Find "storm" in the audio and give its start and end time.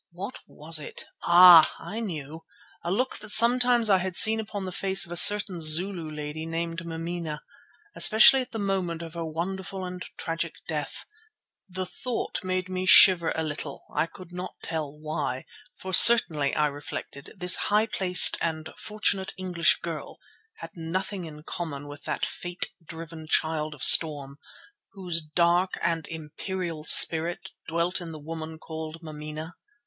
23.83-24.39